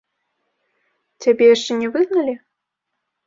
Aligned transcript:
Цябе 1.25 1.45
яшчэ 1.55 1.71
не 1.81 1.89
выгналі? 1.97 2.33